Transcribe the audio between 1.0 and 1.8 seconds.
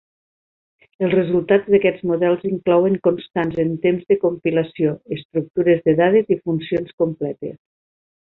Els resultats